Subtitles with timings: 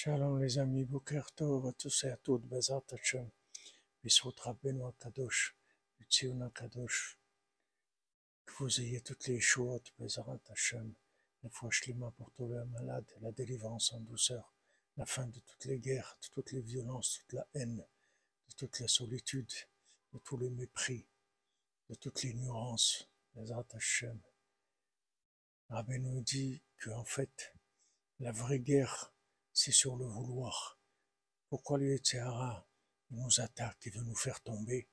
[0.00, 3.28] Shalom les amis, Boker Tov à tous et à toutes, Bezat Hashem,
[4.04, 5.56] Bisot Rabbeinu Akadosh,
[6.08, 7.18] Tzion Akadosh,
[8.46, 10.94] que vous ayez toutes les choses, Bezat Hashem,
[11.42, 14.54] la foi shlima pour tous les malades, la délivrance en douceur,
[14.96, 17.84] la fin de toutes les guerres, de toutes les violences, toute la haine,
[18.48, 19.52] de toute la solitude,
[20.12, 21.08] de tous les mépris,
[21.90, 24.20] de toute l'ignorance, Bezat Hashem.
[25.70, 27.52] Rabbeinu dit qu'en fait,
[28.20, 29.12] la vraie guerre,
[29.60, 30.78] c'est sur le vouloir.
[31.48, 32.64] Pourquoi le Yetzirah
[33.10, 34.88] nous attaque et veut nous faire tomber?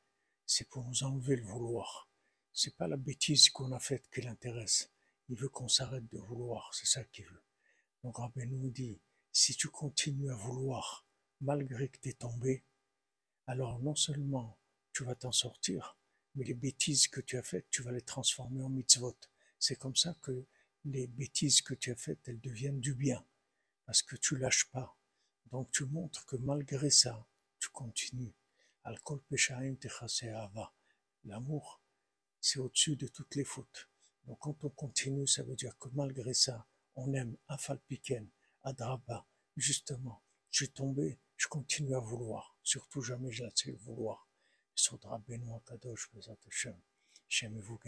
[0.48, 2.10] C'est pour nous enlever le vouloir.
[2.52, 4.90] C'est pas la bêtise qu'on a faite qui l'intéresse.
[5.30, 7.44] Il veut qu'on s'arrête de vouloir, c'est ça qu'il veut.
[8.04, 9.00] Donc Rabbi nous dit,
[9.32, 11.06] si tu continues à vouloir,
[11.42, 12.64] malgré que tu es tombé,
[13.46, 14.58] alors non seulement
[14.94, 15.96] tu vas t'en sortir,
[16.34, 19.16] mais les bêtises que tu as faites, tu vas les transformer en mitzvot.
[19.60, 20.48] C'est comme ça que
[20.86, 23.24] les bêtises que tu as faites, elles deviennent du bien,
[23.86, 24.98] parce que tu lâches pas.
[25.52, 27.28] Donc tu montres que malgré ça,
[27.60, 28.34] tu continues.
[28.84, 29.76] Alcool péchaim
[30.36, 30.74] ava.
[31.24, 31.82] L'amour,
[32.40, 33.90] c'est au-dessus de toutes les fautes.
[34.26, 38.28] Donc quand on continue, ça veut dire que malgré ça, on aime Afalpiken,
[38.64, 39.26] Adraba.
[39.56, 42.58] Justement, je suis tombé, je continue à vouloir.
[42.64, 44.28] Surtout jamais je laisse vouloir.
[44.74, 46.76] Sodra Benoît Kadosh, Bezat Hashem.
[47.28, 47.80] Shem vous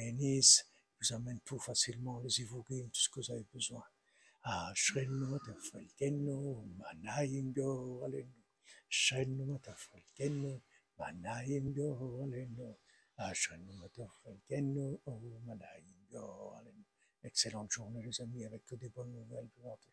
[1.00, 3.84] vous amène tout facilement, les évoquer, tout ce que vous avez besoin.
[4.47, 8.42] אשרנו תפלגנו, מנעים גורלנו.
[8.91, 10.61] אשרנו תפלגנו,
[10.98, 12.77] מנעים גורלנו.
[13.17, 14.98] אשרנו תפלגנו,
[15.45, 16.83] מנעים גורלנו.
[17.25, 19.89] Excellente journée les amis, avec que des bonnes nouvelles de notre